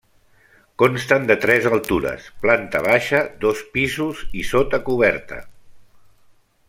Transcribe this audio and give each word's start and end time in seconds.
Consten 0.81 1.27
de 1.31 1.35
tres 1.43 1.67
altures, 1.71 2.25
planta 2.45 2.81
baixa, 2.87 3.21
dos 3.45 3.61
pisos 3.77 4.25
i 4.41 4.45
sota 4.55 4.81
coberta. 4.89 5.43